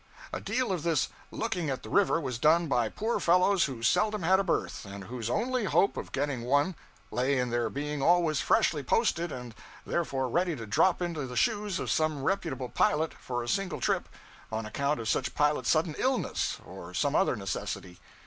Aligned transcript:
A 0.33 0.41
deal 0.41 0.71
of 0.71 0.81
this 0.81 1.09
'looking 1.29 1.69
at 1.69 1.83
the 1.83 1.89
river' 1.91 2.19
was 2.19 2.39
done 2.39 2.65
by 2.65 2.89
poor 2.89 3.19
fellows 3.19 3.65
who 3.65 3.83
seldom 3.83 4.23
had 4.23 4.39
a 4.39 4.43
berth, 4.43 4.83
and 4.83 5.03
whose 5.03 5.29
only 5.29 5.65
hope 5.65 5.95
of 5.95 6.11
getting 6.11 6.41
one 6.41 6.73
lay 7.11 7.37
in 7.37 7.51
their 7.51 7.69
being 7.69 8.01
always 8.01 8.41
freshly 8.41 8.81
posted 8.81 9.31
and 9.31 9.53
therefore 9.85 10.27
ready 10.27 10.55
to 10.55 10.65
drop 10.65 11.03
into 11.03 11.27
the 11.27 11.37
shoes 11.37 11.77
of 11.77 11.91
some 11.91 12.23
reputable 12.23 12.69
pilot, 12.69 13.13
for 13.13 13.43
a 13.43 13.47
single 13.47 13.79
trip, 13.79 14.09
on 14.51 14.65
account 14.65 14.99
of 14.99 15.07
such 15.07 15.35
pilot's 15.35 15.69
sudden 15.69 15.93
illness, 15.99 16.57
or 16.65 16.95
some 16.95 17.15
other 17.15 17.35
necessity. 17.35 17.99